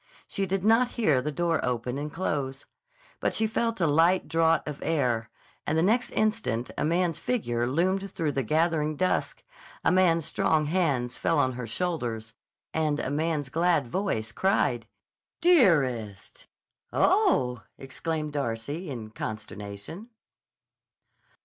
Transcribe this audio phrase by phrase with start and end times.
[0.27, 2.65] She did not hear the door open and close.
[3.19, 5.29] But she felt a light draught of air,
[5.67, 9.43] and the next instant a man's figure loomed through the gathering dusk,
[9.83, 12.33] a man's strong hands fell on her shoulders,
[12.73, 14.87] and a man's glad voice cried:
[15.39, 16.47] "Dearest!"
[16.91, 20.09] "Oh!" exclaimed Darcy in consternation.